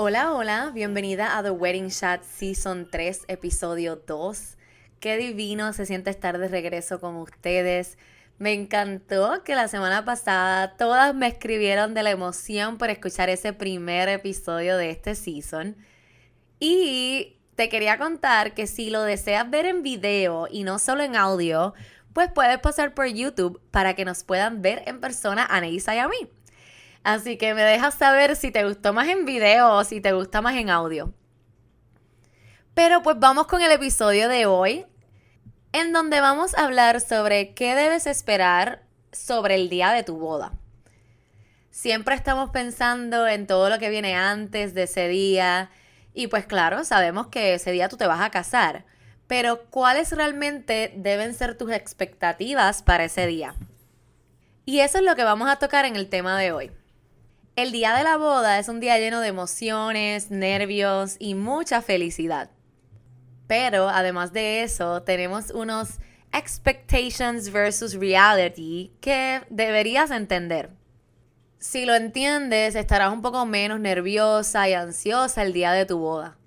[0.00, 4.56] Hola, hola, bienvenida a The Wedding Chat Season 3, episodio 2.
[5.00, 7.98] Qué divino se siente estar de regreso con ustedes.
[8.38, 13.52] Me encantó que la semana pasada todas me escribieron de la emoción por escuchar ese
[13.52, 15.76] primer episodio de este season.
[16.60, 21.16] Y te quería contar que si lo deseas ver en video y no solo en
[21.16, 21.74] audio,
[22.12, 25.98] pues puedes pasar por YouTube para que nos puedan ver en persona a Neisa y
[25.98, 26.37] a mí.
[27.08, 30.42] Así que me dejas saber si te gustó más en video o si te gusta
[30.42, 31.14] más en audio.
[32.74, 34.84] Pero pues vamos con el episodio de hoy,
[35.72, 40.52] en donde vamos a hablar sobre qué debes esperar sobre el día de tu boda.
[41.70, 45.70] Siempre estamos pensando en todo lo que viene antes de ese día
[46.12, 48.84] y pues claro, sabemos que ese día tú te vas a casar,
[49.26, 53.54] pero ¿cuáles realmente deben ser tus expectativas para ese día?
[54.66, 56.70] Y eso es lo que vamos a tocar en el tema de hoy.
[57.58, 62.52] El día de la boda es un día lleno de emociones, nervios y mucha felicidad.
[63.48, 65.98] Pero además de eso, tenemos unos
[66.32, 70.70] expectations versus reality que deberías entender.
[71.58, 76.38] Si lo entiendes, estarás un poco menos nerviosa y ansiosa el día de tu boda.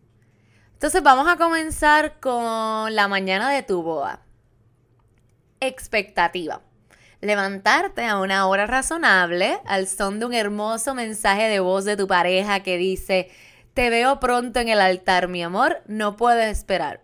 [0.75, 4.21] Entonces vamos a comenzar con la mañana de tu boda.
[5.59, 6.61] Expectativa.
[7.21, 12.07] Levantarte a una hora razonable al son de un hermoso mensaje de voz de tu
[12.07, 13.29] pareja que dice,
[13.75, 17.01] te veo pronto en el altar, mi amor, no puedes esperar.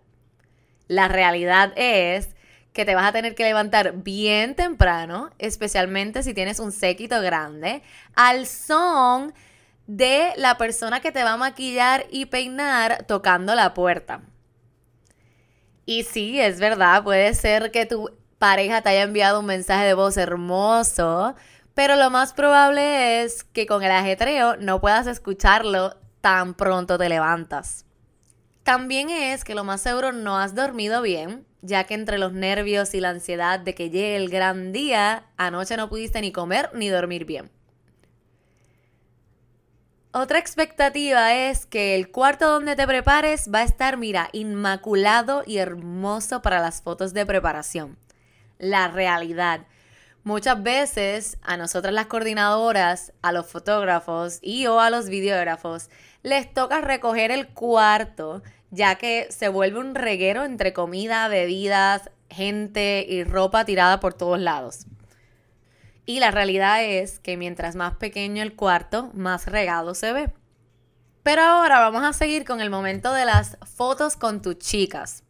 [0.88, 2.29] La realidad es
[2.73, 7.81] que te vas a tener que levantar bien temprano, especialmente si tienes un séquito grande,
[8.16, 9.34] al son
[9.88, 14.22] de la persona que te va a maquillar y peinar tocando la puerta.
[15.85, 19.94] Y sí, es verdad, puede ser que tu pareja te haya enviado un mensaje de
[19.94, 21.36] voz hermoso,
[21.74, 27.09] pero lo más probable es que con el ajetreo no puedas escucharlo tan pronto te
[27.09, 27.86] levantas.
[28.64, 32.94] También es que lo más seguro no has dormido bien, ya que entre los nervios
[32.94, 36.90] y la ansiedad de que llegue el gran día, anoche no pudiste ni comer ni
[36.90, 37.50] dormir bien.
[40.12, 45.58] Otra expectativa es que el cuarto donde te prepares va a estar, mira, inmaculado y
[45.58, 47.97] hermoso para las fotos de preparación.
[48.59, 49.62] La realidad
[50.28, 55.90] Muchas veces a nosotras las coordinadoras, a los fotógrafos y o a los videógrafos
[56.22, 63.06] les toca recoger el cuarto ya que se vuelve un reguero entre comida, bebidas, gente
[63.07, 64.88] y ropa tirada por todos lados.
[66.06, 70.34] Y la realidad es que mientras más pequeño el cuarto, más regado se ve.
[71.23, 75.23] Pero ahora vamos a seguir con el momento de las fotos con tus chicas.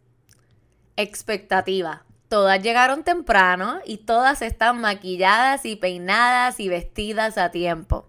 [0.95, 2.06] Expectativa.
[2.29, 8.05] Todas llegaron temprano y todas están maquilladas y peinadas y vestidas a tiempo.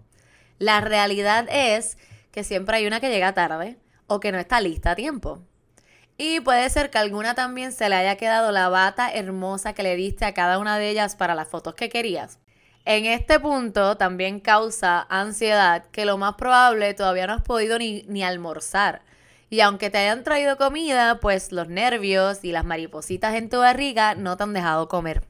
[0.57, 1.97] La realidad es
[2.31, 3.77] que siempre hay una que llega tarde
[4.07, 5.39] o que no está lista a tiempo.
[6.17, 9.95] Y puede ser que alguna también se le haya quedado la bata hermosa que le
[9.95, 12.39] diste a cada una de ellas para las fotos que querías.
[12.83, 18.03] En este punto también causa ansiedad que lo más probable todavía no has podido ni,
[18.07, 19.01] ni almorzar.
[19.49, 24.15] Y aunque te hayan traído comida, pues los nervios y las maripositas en tu barriga
[24.15, 25.27] no te han dejado comer.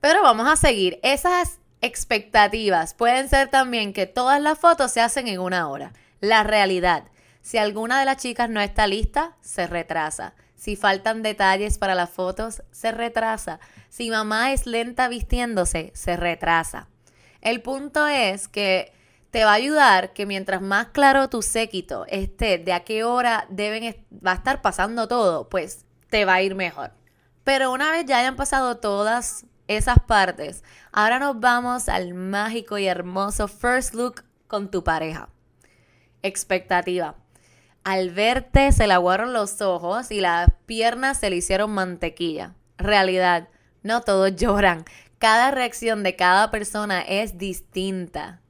[0.00, 1.00] Pero vamos a seguir.
[1.02, 5.92] Esas expectativas pueden ser también que todas las fotos se hacen en una hora.
[6.20, 7.04] La realidad,
[7.42, 10.34] si alguna de las chicas no está lista, se retrasa.
[10.56, 13.60] Si faltan detalles para las fotos, se retrasa.
[13.90, 16.88] Si mamá es lenta vistiéndose, se retrasa.
[17.42, 18.94] El punto es que
[19.34, 23.48] te va a ayudar que mientras más claro tu séquito esté de a qué hora
[23.50, 26.92] deben va a estar pasando todo, pues te va a ir mejor.
[27.42, 32.86] Pero una vez ya hayan pasado todas esas partes, ahora nos vamos al mágico y
[32.86, 35.28] hermoso first look con tu pareja.
[36.22, 37.16] Expectativa.
[37.82, 42.54] Al verte se le aguaron los ojos y las piernas se le hicieron mantequilla.
[42.78, 43.48] Realidad,
[43.82, 44.84] no todos lloran.
[45.18, 48.43] Cada reacción de cada persona es distinta.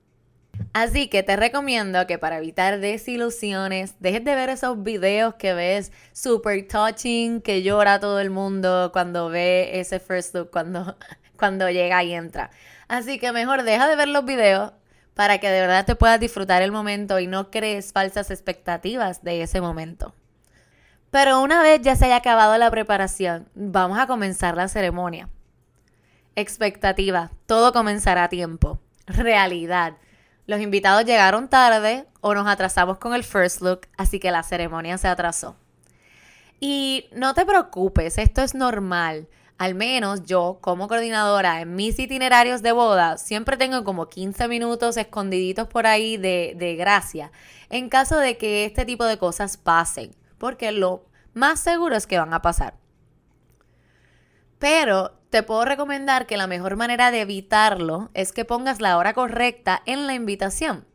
[0.74, 5.92] Así que te recomiendo que para evitar desilusiones, dejes de ver esos videos que ves
[6.12, 10.96] super touching, que llora todo el mundo cuando ve ese first look, cuando,
[11.38, 12.50] cuando llega y entra.
[12.88, 14.72] Así que mejor deja de ver los videos
[15.14, 19.42] para que de verdad te puedas disfrutar el momento y no crees falsas expectativas de
[19.42, 20.12] ese momento.
[21.12, 25.28] Pero una vez ya se haya acabado la preparación, vamos a comenzar la ceremonia.
[26.34, 28.80] Expectativa, todo comenzará a tiempo.
[29.06, 29.94] Realidad,
[30.46, 34.98] los invitados llegaron tarde o nos atrasamos con el first look, así que la ceremonia
[34.98, 35.56] se atrasó.
[36.60, 39.28] Y no te preocupes, esto es normal.
[39.56, 44.96] Al menos yo, como coordinadora en mis itinerarios de boda, siempre tengo como 15 minutos
[44.96, 47.30] escondiditos por ahí de, de gracia,
[47.70, 51.04] en caso de que este tipo de cosas pasen, porque lo
[51.34, 52.74] más seguro es que van a pasar.
[54.64, 59.12] Pero te puedo recomendar que la mejor manera de evitarlo es que pongas la hora
[59.12, 60.86] correcta en la invitación.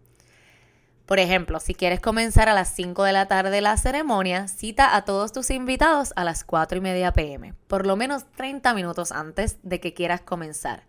[1.06, 5.06] Por ejemplo, si quieres comenzar a las 5 de la tarde la ceremonia, cita a
[5.06, 9.60] todos tus invitados a las 4 y media pm, por lo menos 30 minutos antes
[9.62, 10.88] de que quieras comenzar.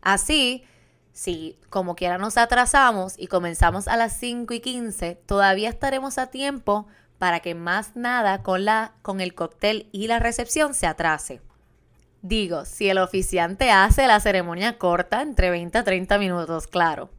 [0.00, 0.64] Así,
[1.12, 6.28] si como quiera nos atrasamos y comenzamos a las 5 y 15, todavía estaremos a
[6.28, 6.86] tiempo
[7.18, 11.42] para que más nada con, la, con el cóctel y la recepción se atrase.
[12.22, 17.10] Digo, si el oficiante hace la ceremonia corta, entre 20 a 30 minutos, claro.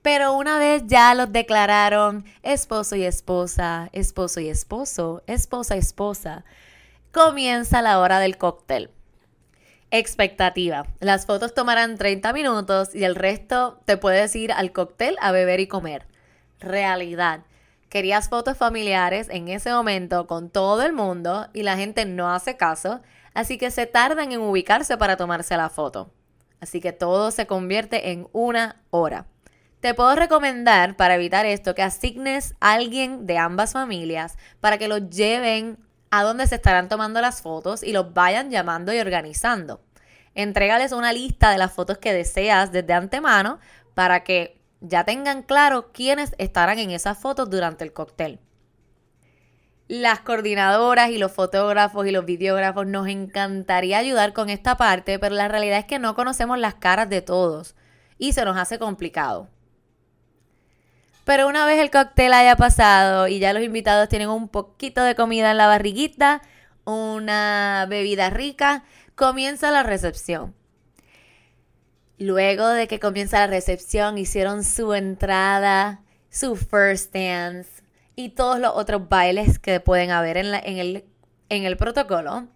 [0.00, 6.44] Pero una vez ya los declararon esposo y esposa, esposo y esposo, esposa y esposa,
[7.12, 8.90] comienza la hora del cóctel.
[9.90, 10.86] Expectativa.
[11.00, 15.60] Las fotos tomarán 30 minutos y el resto te puedes ir al cóctel a beber
[15.60, 16.06] y comer.
[16.58, 17.40] Realidad.
[17.90, 22.56] Querías fotos familiares en ese momento con todo el mundo y la gente no hace
[22.56, 23.00] caso
[23.36, 26.10] así que se tardan en ubicarse para tomarse la foto.
[26.58, 29.26] Así que todo se convierte en una hora.
[29.80, 34.88] Te puedo recomendar para evitar esto que asignes a alguien de ambas familias para que
[34.88, 35.76] los lleven
[36.10, 39.82] a donde se estarán tomando las fotos y los vayan llamando y organizando.
[40.34, 43.58] Entrégales una lista de las fotos que deseas desde antemano
[43.92, 48.40] para que ya tengan claro quiénes estarán en esas fotos durante el cóctel
[49.88, 55.34] las coordinadoras y los fotógrafos y los videógrafos nos encantaría ayudar con esta parte, pero
[55.34, 57.76] la realidad es que no conocemos las caras de todos
[58.18, 59.48] y se nos hace complicado.
[61.24, 65.14] Pero una vez el cóctel haya pasado y ya los invitados tienen un poquito de
[65.14, 66.42] comida en la barriguita,
[66.84, 68.84] una bebida rica,
[69.14, 70.54] comienza la recepción.
[72.18, 77.82] Luego de que comienza la recepción, hicieron su entrada, su first dance,
[78.16, 81.04] y todos los otros bailes que pueden haber en, en, el,
[81.50, 82.48] en el protocolo.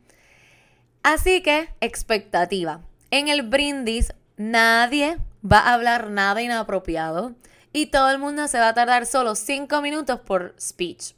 [1.03, 2.81] Así que, expectativa.
[3.11, 7.35] En el brindis nadie va a hablar nada inapropiado
[7.73, 11.12] y todo el mundo se va a tardar solo 5 minutos por speech.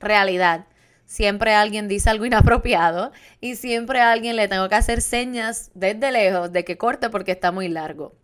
[0.00, 0.66] Realidad.
[1.06, 6.10] Siempre alguien dice algo inapropiado y siempre a alguien le tengo que hacer señas desde
[6.12, 8.14] lejos de que corte porque está muy largo.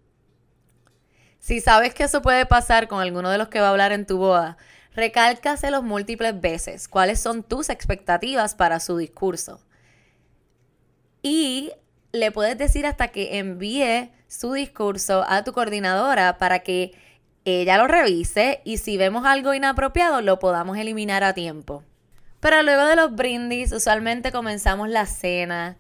[1.38, 4.06] Si sabes que eso puede pasar con alguno de los que va a hablar en
[4.06, 4.56] tu boda,
[4.94, 9.60] Recálcaselos múltiples veces cuáles son tus expectativas para su discurso.
[11.22, 11.72] Y
[12.12, 16.92] le puedes decir hasta que envíe su discurso a tu coordinadora para que
[17.44, 21.82] ella lo revise y si vemos algo inapropiado lo podamos eliminar a tiempo.
[22.40, 25.76] Pero luego de los brindis usualmente comenzamos la cena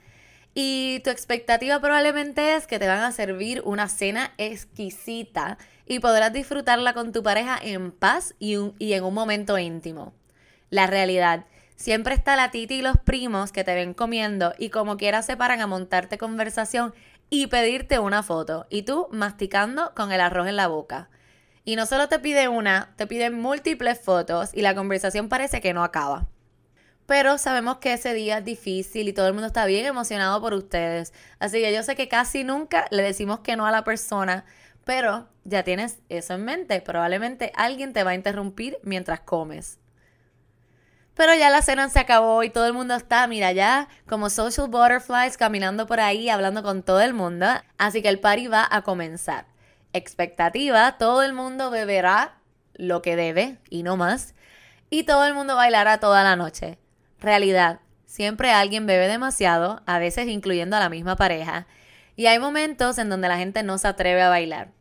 [0.54, 6.32] y tu expectativa probablemente es que te van a servir una cena exquisita y podrás
[6.32, 10.14] disfrutarla con tu pareja en paz y, en un momento íntimo.
[10.70, 11.44] La realidad,
[11.76, 15.36] siempre está la titi y los primos que te ven comiendo y como quiera se
[15.36, 16.94] paran a montarte conversación
[17.30, 21.10] y pedirte una foto y tú masticando con el arroz en la boca.
[21.64, 25.72] Y no solo te pide una, te piden múltiples fotos y la conversación parece que
[25.72, 26.28] no acaba.
[27.06, 30.54] Pero sabemos que ese día es difícil y todo el mundo está bien emocionado por
[30.54, 31.12] ustedes.
[31.38, 34.44] Así que yo sé que casi nunca le decimos que no a la persona
[34.84, 36.80] pero ya tienes eso en mente.
[36.80, 39.78] Probablemente alguien te va a interrumpir mientras comes.
[41.14, 44.68] Pero ya la cena se acabó y todo el mundo está, mira, ya como social
[44.68, 47.46] butterflies caminando por ahí, hablando con todo el mundo.
[47.78, 49.46] Así que el party va a comenzar.
[49.92, 52.40] Expectativa, todo el mundo beberá
[52.74, 54.34] lo que debe y no más.
[54.90, 56.78] Y todo el mundo bailará toda la noche.
[57.20, 61.68] Realidad, siempre alguien bebe demasiado, a veces incluyendo a la misma pareja,
[62.16, 64.72] y hay momentos en donde la gente no se atreve a bailar.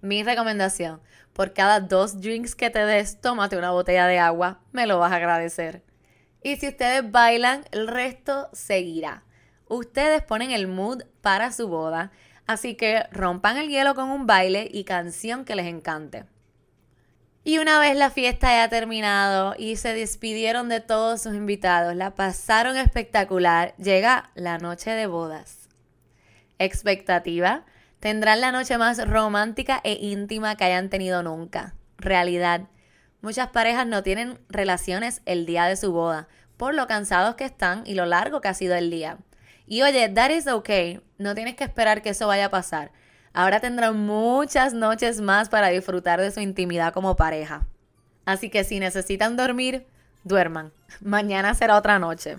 [0.00, 1.00] Mi recomendación,
[1.32, 5.12] por cada dos drinks que te des, tómate una botella de agua, me lo vas
[5.12, 5.82] a agradecer.
[6.42, 9.24] Y si ustedes bailan, el resto seguirá.
[9.68, 12.12] Ustedes ponen el mood para su boda,
[12.46, 16.24] así que rompan el hielo con un baile y canción que les encante.
[17.44, 22.14] Y una vez la fiesta haya terminado y se despidieron de todos sus invitados, la
[22.14, 25.59] pasaron espectacular, llega la noche de bodas.
[26.60, 27.64] Expectativa,
[28.00, 31.74] tendrán la noche más romántica e íntima que hayan tenido nunca.
[31.96, 32.68] Realidad,
[33.22, 37.82] muchas parejas no tienen relaciones el día de su boda, por lo cansados que están
[37.86, 39.16] y lo largo que ha sido el día.
[39.66, 42.92] Y oye, that is okay, no tienes que esperar que eso vaya a pasar.
[43.32, 47.66] Ahora tendrán muchas noches más para disfrutar de su intimidad como pareja.
[48.26, 49.86] Así que si necesitan dormir,
[50.24, 50.74] duerman.
[51.00, 52.36] Mañana será otra noche.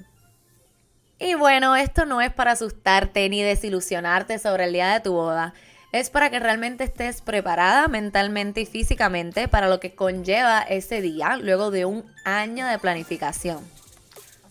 [1.24, 5.54] Y bueno, esto no es para asustarte ni desilusionarte sobre el día de tu boda.
[5.92, 11.38] Es para que realmente estés preparada mentalmente y físicamente para lo que conlleva ese día
[11.38, 13.60] luego de un año de planificación.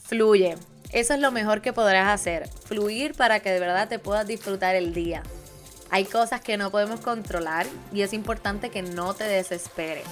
[0.01, 0.55] Fluye.
[0.93, 2.49] Eso es lo mejor que podrás hacer.
[2.67, 5.25] Fluir para que de verdad te puedas disfrutar el día.
[5.91, 10.05] Hay cosas que no podemos controlar y es importante que no te desesperes.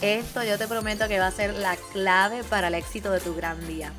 [0.00, 3.36] Esto yo te prometo que va a ser la clave para el éxito de tu
[3.36, 3.92] gran día.